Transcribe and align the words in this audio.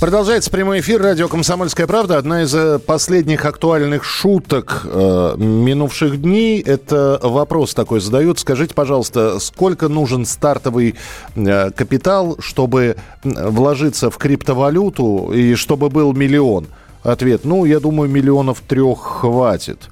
Продолжается 0.00 0.48
прямой 0.52 0.78
эфир 0.78 1.02
радио 1.02 1.26
«Комсомольская 1.26 1.88
правда». 1.88 2.18
Одна 2.18 2.42
из 2.42 2.54
э, 2.54 2.78
последних 2.78 3.44
актуальных 3.44 4.04
шуток 4.04 4.82
э, 4.84 5.34
минувших 5.36 6.22
дней– 6.22 6.62
это 6.64 7.18
вопрос 7.20 7.74
такой 7.74 7.98
задают. 7.98 8.38
Скажите, 8.38 8.74
пожалуйста, 8.74 9.40
сколько 9.40 9.88
нужен 9.88 10.24
стартовый 10.24 10.94
э, 11.34 11.72
капитал, 11.72 12.36
чтобы 12.38 12.94
вложиться 13.24 14.08
в 14.12 14.18
криптовалюту 14.18 15.32
и 15.34 15.56
чтобы 15.56 15.90
был 15.90 16.12
миллион? 16.12 16.68
Ответ– 17.02 17.40
ну, 17.44 17.64
я 17.64 17.80
думаю, 17.80 18.08
миллионов 18.08 18.60
трех 18.60 19.00
хватит. 19.00 19.88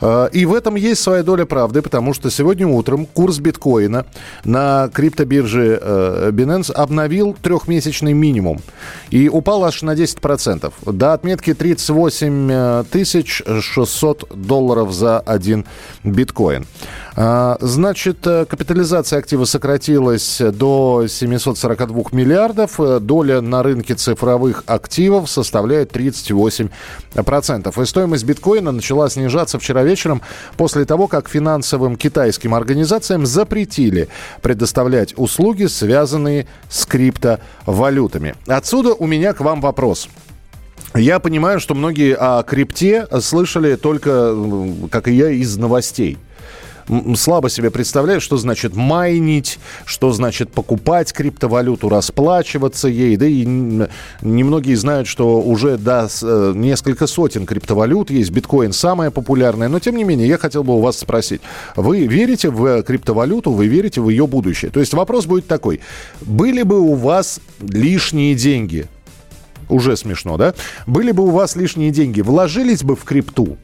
Э, 0.00 0.28
И 0.32 0.46
в 0.46 0.54
этом 0.54 0.76
есть 0.76 1.02
своя 1.02 1.22
доля 1.22 1.44
правды, 1.44 1.82
потому 1.82 2.14
что 2.14 2.30
сегодня 2.30 2.66
утром 2.66 3.06
курс 3.06 3.38
биткоина 3.38 4.06
на 4.44 4.88
криптобирже 4.92 5.78
э, 5.80 6.30
Binance 6.32 6.72
обновил 6.72 7.36
трехмесячный 7.40 8.12
минимум 8.12 8.60
и 9.10 9.28
упал 9.28 9.64
аж 9.64 9.82
на 9.82 9.94
10%. 9.94 10.72
До 10.92 11.12
отметки 11.12 11.54
38 11.54 12.84
тысяч 12.90 13.42
600 13.60 14.28
долларов 14.34 14.92
за 14.92 15.18
один 15.20 15.64
биткоин. 16.04 16.66
Значит, 17.60 18.24
э, 18.28 18.44
капитализация 18.44 19.18
актива 19.18 19.44
сократилась 19.44 20.40
до 20.40 21.06
742 21.08 22.12
миллиардов. 22.12 22.78
Э, 22.78 23.00
Доля 23.00 23.40
на 23.40 23.64
рынке 23.64 23.94
цифровых 23.96 24.62
активов 24.66 25.28
составляет 25.28 25.90
38%. 25.90 27.82
И 27.82 27.86
стоимость 27.86 28.24
биткоина 28.24 28.70
начала 28.70 29.10
снижаться 29.10 29.58
вчера 29.58 29.82
вечером 29.88 30.22
после 30.56 30.84
того, 30.84 31.08
как 31.08 31.28
финансовым 31.28 31.96
китайским 31.96 32.54
организациям 32.54 33.26
запретили 33.26 34.08
предоставлять 34.42 35.14
услуги, 35.16 35.66
связанные 35.66 36.46
с 36.68 36.86
криптовалютами. 36.86 38.34
Отсюда 38.46 38.94
у 38.94 39.06
меня 39.06 39.32
к 39.32 39.40
вам 39.40 39.60
вопрос. 39.60 40.08
Я 40.94 41.18
понимаю, 41.18 41.60
что 41.60 41.74
многие 41.74 42.14
о 42.14 42.42
крипте 42.42 43.06
слышали 43.20 43.76
только, 43.76 44.34
как 44.90 45.08
и 45.08 45.12
я, 45.12 45.30
из 45.30 45.56
новостей 45.56 46.18
слабо 47.16 47.50
себе 47.50 47.70
представляю, 47.70 48.20
что 48.20 48.36
значит 48.36 48.74
майнить, 48.74 49.58
что 49.84 50.12
значит 50.12 50.50
покупать 50.50 51.12
криптовалюту, 51.12 51.88
расплачиваться 51.88 52.88
ей. 52.88 53.16
Да 53.16 53.26
и 53.26 53.44
немногие 54.22 54.76
знают, 54.76 55.08
что 55.08 55.40
уже 55.40 55.78
да, 55.78 56.08
э, 56.22 56.52
несколько 56.54 57.06
сотен 57.06 57.46
криптовалют 57.46 58.10
есть. 58.10 58.30
Биткоин 58.30 58.72
самая 58.72 59.10
популярная. 59.10 59.68
Но, 59.68 59.78
тем 59.80 59.96
не 59.96 60.04
менее, 60.04 60.28
я 60.28 60.38
хотел 60.38 60.64
бы 60.64 60.74
у 60.74 60.80
вас 60.80 60.98
спросить. 60.98 61.40
Вы 61.76 62.06
верите 62.06 62.50
в 62.50 62.82
криптовалюту, 62.82 63.52
вы 63.52 63.66
верите 63.66 64.00
в 64.00 64.08
ее 64.08 64.26
будущее? 64.26 64.70
То 64.70 64.80
есть 64.80 64.94
вопрос 64.94 65.26
будет 65.26 65.46
такой. 65.46 65.80
Были 66.20 66.62
бы 66.62 66.80
у 66.80 66.94
вас 66.94 67.40
лишние 67.60 68.34
деньги? 68.34 68.86
Уже 69.68 69.96
смешно, 69.96 70.38
да? 70.38 70.54
Были 70.86 71.12
бы 71.12 71.24
у 71.24 71.30
вас 71.30 71.54
лишние 71.54 71.90
деньги, 71.90 72.22
вложились 72.22 72.82
бы 72.82 72.96
в 72.96 73.04
крипту? 73.04 73.58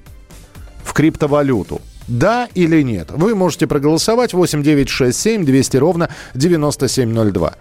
в 0.85 0.93
криптовалюту? 0.93 1.81
Да 2.07 2.49
или 2.55 2.83
нет? 2.83 3.11
Вы 3.11 3.35
можете 3.35 3.67
проголосовать 3.67 4.35
8967 4.35 5.45
200 5.45 5.77
ровно 5.79 6.11
9702. 6.35 7.55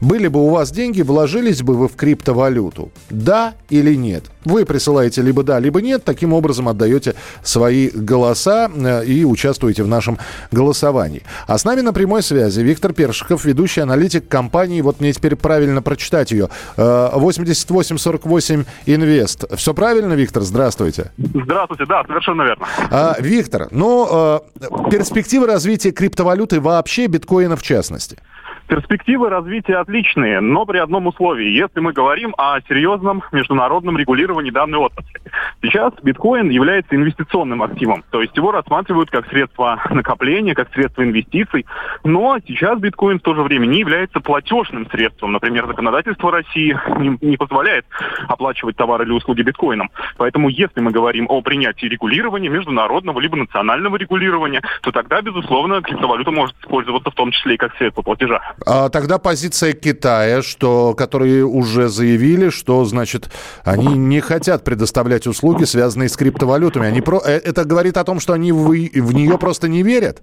Были 0.00 0.28
бы 0.28 0.44
у 0.44 0.50
вас 0.50 0.70
деньги, 0.70 1.02
вложились 1.02 1.62
бы 1.62 1.74
вы 1.74 1.88
в 1.88 1.96
криптовалюту? 1.96 2.90
Да 3.10 3.54
или 3.70 3.94
нет? 3.94 4.24
Вы 4.46 4.64
присылаете 4.64 5.22
либо 5.22 5.42
да, 5.42 5.58
либо 5.58 5.82
нет. 5.82 6.04
Таким 6.04 6.32
образом 6.32 6.68
отдаете 6.68 7.16
свои 7.42 7.90
голоса 7.90 8.70
э, 8.72 9.04
и 9.04 9.24
участвуете 9.24 9.82
в 9.82 9.88
нашем 9.88 10.18
голосовании. 10.52 11.24
А 11.48 11.58
с 11.58 11.64
нами 11.64 11.80
на 11.80 11.92
прямой 11.92 12.22
связи 12.22 12.60
Виктор 12.60 12.92
Першиков, 12.92 13.44
ведущий 13.44 13.80
аналитик 13.80 14.28
компании, 14.28 14.80
вот 14.82 15.00
мне 15.00 15.12
теперь 15.12 15.34
правильно 15.34 15.82
прочитать 15.82 16.30
ее, 16.30 16.48
э, 16.76 17.08
8848 17.14 18.64
Инвест. 18.86 19.44
Все 19.56 19.74
правильно, 19.74 20.12
Виктор? 20.12 20.44
Здравствуйте. 20.44 21.10
Здравствуйте, 21.18 21.84
да, 21.86 22.04
совершенно 22.06 22.42
верно. 22.42 22.66
А, 22.92 23.16
Виктор, 23.18 23.66
ну, 23.72 24.06
э, 24.60 24.90
перспективы 24.92 25.48
развития 25.48 25.90
криптовалюты 25.90 26.60
вообще, 26.60 27.08
биткоина 27.08 27.56
в 27.56 27.62
частности. 27.62 28.16
Перспективы 28.68 29.28
развития 29.30 29.76
отличные, 29.76 30.40
но 30.40 30.66
при 30.66 30.78
одном 30.78 31.06
условии, 31.06 31.50
если 31.50 31.78
мы 31.78 31.92
говорим 31.92 32.34
о 32.36 32.60
серьезном 32.62 33.22
международном 33.30 33.96
регулировании 33.96 34.50
данной 34.50 34.80
отрасли. 34.80 35.20
Сейчас 35.62 35.92
биткоин 36.02 36.50
является 36.50 36.96
инвестиционным 36.96 37.62
активом, 37.62 38.02
то 38.10 38.20
есть 38.20 38.36
его 38.36 38.50
рассматривают 38.50 39.10
как 39.10 39.28
средство 39.28 39.80
накопления, 39.90 40.54
как 40.54 40.72
средство 40.72 41.04
инвестиций, 41.04 41.64
но 42.02 42.38
сейчас 42.46 42.80
биткоин 42.80 43.20
в 43.20 43.22
то 43.22 43.34
же 43.34 43.42
время 43.42 43.66
не 43.66 43.78
является 43.78 44.18
платежным 44.18 44.90
средством. 44.90 45.32
Например, 45.32 45.66
законодательство 45.66 46.32
России 46.32 46.76
не, 46.98 47.16
не 47.20 47.36
позволяет 47.36 47.86
оплачивать 48.26 48.76
товары 48.76 49.04
или 49.04 49.12
услуги 49.12 49.42
биткоином. 49.42 49.90
Поэтому 50.16 50.48
если 50.48 50.80
мы 50.80 50.90
говорим 50.90 51.26
о 51.28 51.40
принятии 51.40 51.86
регулирования, 51.86 52.48
международного 52.48 53.20
либо 53.20 53.36
национального 53.36 53.96
регулирования, 53.96 54.62
то 54.82 54.90
тогда, 54.90 55.22
безусловно, 55.22 55.82
криптовалюта 55.82 56.32
может 56.32 56.56
использоваться 56.60 57.10
в 57.10 57.14
том 57.14 57.30
числе 57.30 57.54
и 57.54 57.58
как 57.58 57.76
средство 57.76 58.02
платежа. 58.02 58.55
А 58.64 58.88
тогда 58.88 59.18
позиция 59.18 59.72
Китая, 59.72 60.42
что, 60.42 60.94
которые 60.94 61.44
уже 61.44 61.88
заявили, 61.88 62.48
что, 62.50 62.84
значит, 62.84 63.30
они 63.64 63.88
не 63.88 64.20
хотят 64.20 64.64
предоставлять 64.64 65.26
услуги, 65.26 65.64
связанные 65.64 66.08
с 66.08 66.16
криптовалютами. 66.16 66.86
Они 66.86 67.00
про... 67.00 67.20
э, 67.24 67.38
Это 67.44 67.64
говорит 67.64 67.96
о 67.96 68.04
том, 68.04 68.20
что 68.20 68.32
они 68.32 68.52
в, 68.52 68.68
в 68.68 69.12
нее 69.12 69.38
просто 69.38 69.68
не 69.68 69.82
верят? 69.82 70.22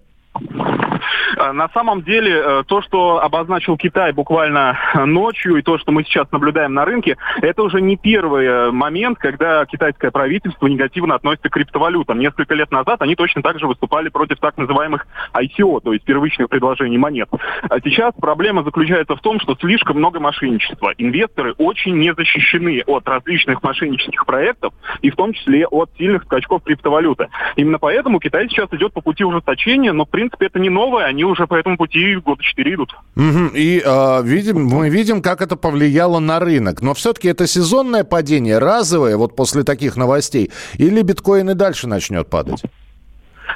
Э, 1.38 1.52
На 1.52 1.70
самом 1.70 2.02
деле, 2.04 2.42
э, 2.44 2.64
то, 2.68 2.82
что 2.82 3.22
обозначил 3.22 3.78
Китай 3.78 4.12
буквально 4.12 4.78
ночью, 5.06 5.58
и 5.58 5.62
то, 5.62 5.78
что 5.78 5.92
мы 5.92 6.04
сейчас 6.04 6.32
наблюдаем 6.32 6.74
на 6.74 6.86
рынке, 6.86 7.18
это 7.42 7.64
уже 7.64 7.82
не 7.82 7.98
первый 7.98 8.46
э, 8.46 8.72
момент, 8.72 9.18
когда 9.18 9.66
китайское 9.66 10.12
правительство 10.12 10.68
негативно 10.68 11.16
относится 11.16 11.50
к 11.50 11.54
криптовалютам. 11.54 12.20
Несколько 12.20 12.54
лет 12.56 12.72
назад 12.72 13.02
они 13.02 13.16
точно 13.16 13.42
так 13.42 13.60
же 13.60 13.68
выступали 13.68 14.10
против 14.10 14.40
так 14.40 14.58
называемых 14.58 15.06
ICO, 15.34 15.82
то 15.82 15.94
есть 15.94 16.06
первичных 16.06 16.50
предложений 16.50 16.98
монет. 16.98 17.30
А 17.70 17.80
сейчас 17.80 18.14
проблема 18.20 18.64
заключается 18.64 19.16
в 19.16 19.22
том, 19.22 19.40
что 19.40 19.56
слишком 19.56 19.98
много 19.98 20.20
мошенничества. 20.20 20.94
Инвесторы 20.98 21.54
очень 21.58 21.98
не 21.98 22.14
защищены 22.14 22.84
от 22.86 23.08
различных 23.08 23.62
мошеннических 23.64 24.26
проектов, 24.26 24.74
и 25.02 25.10
в 25.10 25.16
том 25.16 25.34
числе 25.34 25.66
от 25.68 25.90
сильных 25.98 26.24
скачков 26.24 26.64
криптовалюты. 26.64 27.30
Именно 27.56 27.80
поэтому 27.80 28.20
Китай 28.20 28.48
сейчас 28.50 28.68
идет 28.72 28.94
по 28.94 29.02
пути 29.02 29.24
ужесточения, 29.24 29.94
но 29.94 30.06
в 30.06 30.10
принципе 30.10 30.48
это 30.48 30.60
не 30.60 30.70
новое, 30.94 31.06
они 31.06 31.24
уже 31.24 31.48
по 31.48 31.56
этому 31.56 31.78
пути 31.78 32.16
года 32.16 32.42
четыре 32.44 32.76
идут. 32.76 32.96
Мгм. 33.16 33.52
И 33.56 33.82
э, 33.84 34.22
видим, 34.24 34.66
мы 34.66 34.90
видим, 34.90 35.22
как 35.22 35.42
это 35.42 35.56
повлияло 35.56 36.20
на 36.20 36.40
рынок. 36.40 36.82
Но 36.82 36.94
все-таки 36.94 37.28
это 37.28 37.48
сезонное 37.48 38.04
падение, 38.04 38.60
разовое, 38.60 39.18
вот 39.18 39.36
после 39.36 39.64
таких 39.64 39.96
новостей, 39.96 40.52
или 40.78 41.02
биткоин 41.02 41.50
и 41.50 41.54
дальше 41.54 41.88
начнет 41.88 42.30
падать? 42.30 42.62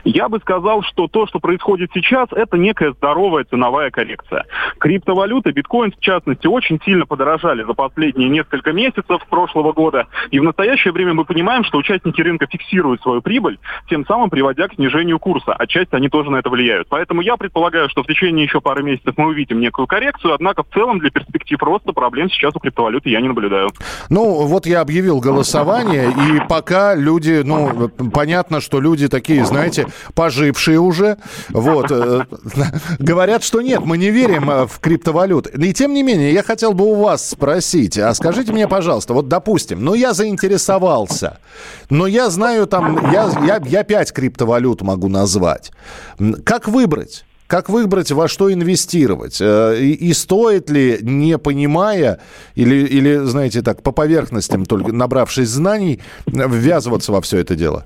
Я 0.04 0.30
бы 0.30 0.40
сказал, 0.40 0.84
что 0.84 1.08
то, 1.08 1.28
что 1.28 1.40
происходит 1.40 1.92
сейчас, 1.94 2.28
это 2.32 2.58
некая 2.58 2.94
здоровая 2.94 3.46
ценовая 3.46 3.92
коррекция. 3.92 4.46
Криптовалюты, 4.80 5.52
биткоин 5.52 5.92
в 5.92 6.00
частности, 6.00 6.48
очень 6.48 6.80
сильно 6.84 7.06
подорожали 7.06 7.64
за 7.64 7.74
последние 7.74 8.30
несколько 8.30 8.72
месяцев 8.72 9.26
прошлого 9.30 9.74
года. 9.74 10.08
И 10.32 10.40
в 10.40 10.44
настоящее 10.44 10.94
время 10.94 11.14
мы 11.14 11.26
понимаем, 11.26 11.64
что 11.64 11.78
участники 11.78 12.22
рынка 12.22 12.48
фиксируют 12.48 13.02
свою 13.02 13.22
прибыль, 13.22 13.60
тем 13.90 14.06
самым 14.06 14.30
приводя 14.30 14.68
к 14.68 14.76
снижению 14.76 15.20
курса. 15.20 15.54
Отчасти 15.54 15.96
они 15.96 16.10
тоже 16.10 16.30
на 16.30 16.38
это 16.38 16.50
влияют. 16.50 16.88
Поэтому 16.90 17.22
я 17.22 17.38
предполагаю, 17.38 17.90
что 17.90 18.04
в 18.04 18.08
течение 18.08 18.46
еще 18.46 18.62
пары 18.62 18.84
месяцев 18.84 19.14
мы 19.18 19.28
увидим 19.28 19.60
некую 19.60 19.88
коррекцию, 19.88 20.34
однако 20.34 20.64
в 20.64 20.68
целом 20.74 21.00
для 21.00 21.10
перспектив 21.10 21.62
роста 21.62 21.94
проблем 21.94 22.30
сейчас 22.30 22.56
у 22.56 22.60
криптовалюты 22.60 23.10
я 23.10 23.22
не 23.22 23.28
наблюдаю. 23.28 23.70
Ну, 24.10 24.46
вот 24.46 24.66
я 24.66 24.82
объявил 24.82 25.20
голосование, 25.20 26.10
и 26.10 26.48
пока 26.48 26.96
люди, 26.96 27.42
ну, 27.44 27.90
понятно, 28.14 28.62
что 28.62 28.80
люди 28.80 29.08
такие, 29.08 29.46
знаете, 29.46 29.87
пожившие 30.14 30.80
уже, 30.80 31.18
вот, 31.50 31.88
э, 31.92 32.26
говорят, 33.00 33.44
что 33.44 33.62
нет, 33.62 33.82
мы 33.84 33.98
не 33.98 34.10
верим 34.10 34.50
э, 34.50 34.68
в 34.68 34.80
криптовалюты. 34.80 35.52
И 35.58 35.74
тем 35.74 35.94
не 35.94 36.04
менее, 36.04 36.34
я 36.34 36.44
хотел 36.44 36.74
бы 36.74 36.86
у 36.86 36.96
вас 36.96 37.30
спросить, 37.30 37.98
а 37.98 38.14
скажите 38.14 38.52
мне, 38.52 38.68
пожалуйста, 38.68 39.14
вот, 39.14 39.28
допустим, 39.28 39.84
ну, 39.84 39.94
я 39.94 40.14
заинтересовался, 40.14 41.40
но 41.90 42.08
я 42.08 42.30
знаю 42.30 42.68
там, 42.68 43.12
я, 43.12 43.30
я, 43.46 43.62
я 43.66 43.84
пять 43.84 44.12
криптовалют 44.12 44.82
могу 44.82 45.08
назвать. 45.08 45.72
Как 46.44 46.68
выбрать? 46.68 47.26
Как 47.48 47.70
выбрать, 47.70 48.12
во 48.12 48.28
что 48.28 48.52
инвестировать? 48.52 49.38
Э, 49.40 49.78
И, 49.80 49.94
и 49.94 50.14
стоит 50.14 50.70
ли, 50.70 51.00
не 51.02 51.38
понимая, 51.38 52.20
или, 52.56 52.76
или, 52.76 53.26
знаете, 53.26 53.62
так, 53.62 53.82
по 53.82 53.92
поверхностям, 53.94 54.66
только 54.66 54.92
набравшись 54.92 55.50
знаний, 55.50 56.02
ввязываться 56.26 57.14
во 57.14 57.22
все 57.22 57.38
это 57.38 57.56
дело? 57.56 57.86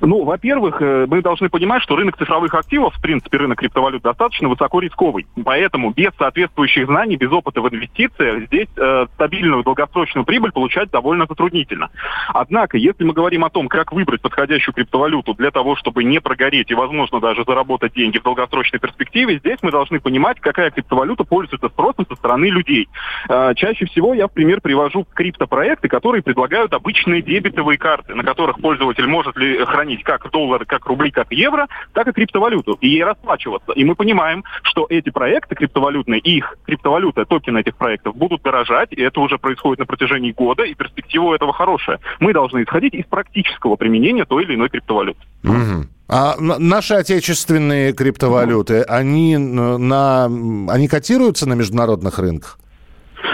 Ну, 0.00 0.24
во-первых, 0.24 0.80
э, 0.80 1.06
мы 1.08 1.22
должны 1.22 1.48
понимать, 1.48 1.82
что 1.82 1.96
рынок 1.96 2.16
цифровых 2.16 2.54
активов, 2.54 2.94
в 2.94 3.00
принципе, 3.00 3.38
рынок 3.38 3.58
криптовалют 3.58 4.02
достаточно 4.02 4.48
высоко 4.48 4.80
рисковый. 4.80 5.26
Поэтому 5.44 5.90
без 5.90 6.12
соответствующих 6.18 6.86
знаний, 6.86 7.16
без 7.16 7.30
опыта 7.30 7.60
в 7.60 7.68
инвестициях 7.68 8.46
здесь 8.46 8.68
э, 8.76 9.06
стабильную 9.14 9.62
долгосрочную 9.62 10.24
прибыль 10.24 10.52
получать 10.52 10.90
довольно 10.90 11.26
затруднительно. 11.26 11.90
Однако, 12.28 12.76
если 12.76 13.04
мы 13.04 13.12
говорим 13.12 13.44
о 13.44 13.50
том, 13.50 13.68
как 13.68 13.92
выбрать 13.92 14.22
подходящую 14.22 14.74
криптовалюту 14.74 15.34
для 15.34 15.50
того, 15.50 15.76
чтобы 15.76 16.04
не 16.04 16.20
прогореть 16.20 16.70
и, 16.70 16.74
возможно, 16.74 17.20
даже 17.20 17.44
заработать 17.44 17.92
деньги 17.94 18.18
в 18.18 18.22
долгосрочной 18.22 18.80
перспективе, 18.80 19.38
здесь 19.38 19.58
мы 19.62 19.70
должны 19.70 20.00
понимать, 20.00 20.40
какая 20.40 20.70
криптовалюта 20.70 21.24
пользуется 21.24 21.68
спросом 21.68 22.06
со 22.08 22.14
стороны 22.16 22.46
людей. 22.46 22.88
Э, 23.28 23.52
чаще 23.54 23.86
всего 23.86 24.14
я 24.14 24.28
в 24.28 24.32
пример 24.32 24.60
привожу 24.60 25.06
криптопроекты, 25.14 25.88
которые 25.88 26.22
предлагают 26.22 26.72
обычные 26.72 27.22
дебетовые 27.22 27.78
карты, 27.78 28.14
на 28.14 28.22
которых 28.22 28.60
пользователь 28.60 29.06
может 29.06 29.36
ли 29.36 29.65
хранить 29.66 30.02
как 30.02 30.30
доллары, 30.30 30.64
как 30.64 30.86
рубли, 30.86 31.10
как 31.10 31.32
евро, 31.32 31.68
так 31.92 32.08
и 32.08 32.12
криптовалюту, 32.12 32.78
и 32.80 32.88
ей 32.88 33.04
расплачиваться. 33.04 33.72
И 33.72 33.84
мы 33.84 33.94
понимаем, 33.94 34.44
что 34.62 34.86
эти 34.88 35.10
проекты 35.10 35.54
криптовалютные 35.54 36.20
их 36.20 36.56
криптовалюты, 36.64 37.24
токены 37.24 37.58
этих 37.58 37.76
проектов 37.76 38.16
будут 38.16 38.42
дорожать, 38.42 38.92
и 38.92 39.02
это 39.02 39.20
уже 39.20 39.38
происходит 39.38 39.80
на 39.80 39.86
протяжении 39.86 40.32
года, 40.32 40.64
и 40.64 40.74
перспектива 40.74 41.34
этого 41.34 41.52
хорошая. 41.52 41.98
Мы 42.20 42.32
должны 42.32 42.62
исходить 42.62 42.94
из 42.94 43.04
практического 43.06 43.76
применения 43.76 44.24
той 44.24 44.44
или 44.44 44.54
иной 44.54 44.68
криптовалюты. 44.68 45.20
Угу. 45.44 45.86
А 46.08 46.36
наши 46.38 46.94
отечественные 46.94 47.92
криптовалюты, 47.92 48.82
они, 48.82 49.36
на, 49.36 50.26
они 50.26 50.88
котируются 50.88 51.48
на 51.48 51.54
международных 51.54 52.18
рынках? 52.18 52.58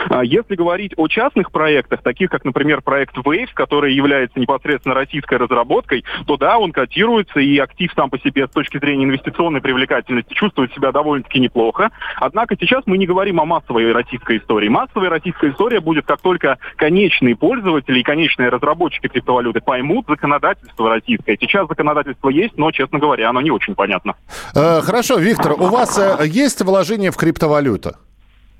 А 0.08 0.25
если 0.25 0.55
говорить 0.55 0.93
о 0.96 1.08
частных 1.08 1.50
проектах, 1.50 2.02
таких 2.02 2.31
как, 2.31 2.44
например, 2.44 2.82
проект 2.82 3.17
Wave, 3.17 3.50
который 3.55 3.94
является 3.94 4.38
непосредственно 4.38 4.94
российской 4.94 5.37
разработкой, 5.38 6.05
то 6.26 6.37
да, 6.37 6.58
он 6.58 6.73
котируется, 6.73 7.40
и 7.40 7.58
актив 7.58 7.90
сам 7.94 8.11
по 8.11 8.19
себе 8.19 8.46
с 8.46 8.50
точки 8.50 8.79
зрения 8.79 9.05
инвестиционной 9.05 9.61
привлекательности 9.61 10.32
чувствует 10.34 10.73
себя 10.75 10.93
довольно-таки 10.93 11.40
неплохо. 11.40 11.90
Однако 12.17 12.56
сейчас 12.58 12.82
мы 12.87 12.99
не 12.99 13.06
говорим 13.06 13.40
о 13.40 13.44
массовой 13.44 13.93
российской 13.93 14.38
истории. 14.38 14.69
Массовая 14.69 15.11
российская 15.11 15.50
история 15.50 15.81
будет, 15.81 16.06
как 16.06 16.20
только 16.20 16.58
конечные 16.76 17.37
пользователи 17.37 18.00
и 18.00 18.02
конечные 18.02 18.49
разработчики 18.49 19.08
криптовалюты 19.08 19.61
поймут 19.61 20.06
законодательство 20.08 20.90
российское. 20.90 21.37
Сейчас 21.40 21.69
законодательство 21.69 22.29
есть, 22.29 22.56
но, 22.56 22.70
честно 22.70 22.99
говоря, 22.99 23.31
оно 23.31 23.40
не 23.40 23.50
очень 23.50 23.75
понятно. 23.75 24.14
Э, 24.55 24.81
хорошо, 24.81 25.19
Виктор, 25.19 25.52
у 25.52 25.67
вас 25.67 25.99
э, 25.99 26.26
есть 26.26 26.62
вложение 26.62 27.11
в 27.11 27.17
криптовалюту? 27.17 27.96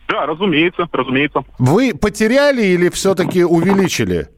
Да, 0.09 0.27
разумеется, 0.27 0.89
разумеется. 0.93 1.45
Вы 1.59 1.95
потеряли 1.95 2.63
или 2.63 2.89
все-таки 2.91 3.45
увеличили? 3.45 4.29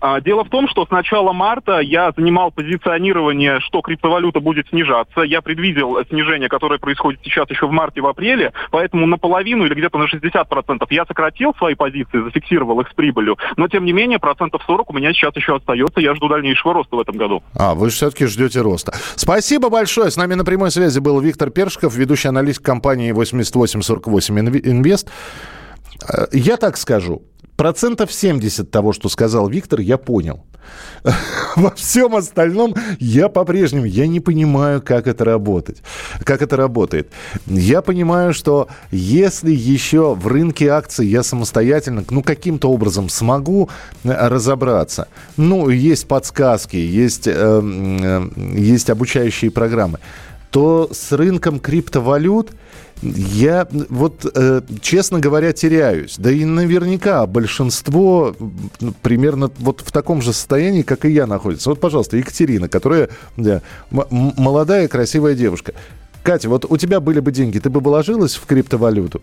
А, 0.00 0.20
дело 0.20 0.44
в 0.44 0.48
том, 0.48 0.68
что 0.68 0.86
с 0.86 0.90
начала 0.90 1.32
марта 1.32 1.80
я 1.80 2.12
занимал 2.16 2.50
позиционирование, 2.50 3.60
что 3.60 3.82
криптовалюта 3.82 4.40
будет 4.40 4.68
снижаться. 4.68 5.20
Я 5.20 5.42
предвидел 5.42 5.98
снижение, 6.08 6.48
которое 6.48 6.78
происходит 6.78 7.20
сейчас 7.22 7.48
еще 7.50 7.66
в 7.66 7.70
марте, 7.70 8.00
в 8.00 8.06
апреле, 8.06 8.52
поэтому 8.70 9.06
наполовину 9.06 9.66
или 9.66 9.74
где-то 9.74 9.98
на 9.98 10.04
60% 10.04 10.86
я 10.90 11.04
сократил 11.04 11.54
свои 11.54 11.74
позиции, 11.74 12.22
зафиксировал 12.22 12.80
их 12.80 12.88
с 12.88 12.94
прибылью, 12.94 13.36
но 13.56 13.68
тем 13.68 13.84
не 13.84 13.92
менее 13.92 14.18
процентов 14.18 14.62
40 14.66 14.90
у 14.90 14.92
меня 14.94 15.12
сейчас 15.12 15.36
еще 15.36 15.56
остается, 15.56 16.00
я 16.00 16.14
жду 16.14 16.28
дальнейшего 16.28 16.74
роста 16.74 16.96
в 16.96 17.00
этом 17.00 17.16
году. 17.16 17.42
А, 17.54 17.74
вы 17.74 17.90
все-таки 17.90 18.26
ждете 18.26 18.60
роста. 18.62 18.92
Спасибо 19.16 19.68
большое. 19.68 20.10
С 20.10 20.16
нами 20.16 20.34
на 20.34 20.44
прямой 20.44 20.70
связи 20.70 20.98
был 20.98 21.20
Виктор 21.20 21.50
Першиков, 21.50 21.94
ведущий 21.94 22.28
аналитик 22.28 22.62
компании 22.62 23.12
8848 23.12 24.38
Инвест. 24.38 25.10
Э, 26.08 26.26
я 26.32 26.56
так 26.56 26.76
скажу, 26.76 27.22
процентов 27.56 28.12
70 28.12 28.70
того, 28.70 28.92
что 28.92 29.08
сказал 29.08 29.48
Виктор, 29.48 29.80
я 29.80 29.98
понял. 29.98 30.44
Во 31.56 31.70
всем 31.70 32.14
остальном 32.14 32.74
я 32.98 33.28
по-прежнему, 33.28 33.86
я 33.86 34.06
не 34.06 34.20
понимаю, 34.20 34.82
как 34.82 35.06
это 35.06 35.24
работать. 35.24 35.82
Как 36.24 36.42
это 36.42 36.56
работает. 36.56 37.10
Я 37.46 37.82
понимаю, 37.82 38.34
что 38.34 38.68
если 38.90 39.50
еще 39.50 40.14
в 40.14 40.26
рынке 40.26 40.68
акций 40.68 41.06
я 41.06 41.22
самостоятельно, 41.22 42.04
ну, 42.10 42.22
каким-то 42.22 42.70
образом 42.70 43.08
смогу 43.08 43.68
э, 44.04 44.28
разобраться, 44.28 45.08
ну, 45.36 45.68
есть 45.68 46.06
подсказки, 46.06 46.76
есть, 46.76 47.26
э, 47.26 48.30
есть 48.54 48.90
обучающие 48.90 49.50
программы, 49.50 49.98
то 50.50 50.88
с 50.92 51.12
рынком 51.12 51.60
криптовалют– 51.60 52.50
я 53.02 53.66
вот, 53.88 54.30
э, 54.34 54.60
честно 54.82 55.20
говоря, 55.20 55.52
теряюсь. 55.52 56.16
Да 56.18 56.30
и 56.30 56.44
наверняка 56.44 57.26
большинство 57.26 58.36
примерно 59.02 59.50
вот 59.58 59.82
в 59.84 59.90
таком 59.90 60.20
же 60.20 60.32
состоянии, 60.32 60.82
как 60.82 61.04
и 61.04 61.10
я 61.10 61.26
находится. 61.26 61.70
Вот, 61.70 61.80
пожалуйста, 61.80 62.16
Екатерина, 62.18 62.68
которая 62.68 63.08
да, 63.36 63.62
молодая, 63.90 64.88
красивая 64.88 65.34
девушка. 65.34 65.72
Катя, 66.22 66.50
вот 66.50 66.66
у 66.68 66.76
тебя 66.76 67.00
были 67.00 67.20
бы 67.20 67.32
деньги, 67.32 67.58
ты 67.58 67.70
бы 67.70 67.80
вложилась 67.80 68.34
в 68.34 68.44
криптовалюту? 68.44 69.22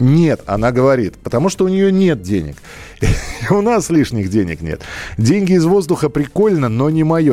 Нет, 0.00 0.40
она 0.46 0.72
говорит, 0.72 1.16
потому 1.18 1.48
что 1.48 1.64
у 1.64 1.68
нее 1.68 1.92
нет 1.92 2.22
денег. 2.22 2.56
у 3.50 3.60
нас 3.60 3.90
лишних 3.90 4.28
денег 4.28 4.60
нет. 4.60 4.80
Деньги 5.18 5.52
из 5.52 5.64
воздуха 5.64 6.08
прикольно, 6.08 6.68
но 6.68 6.90
не 6.90 7.04
мое. 7.04 7.32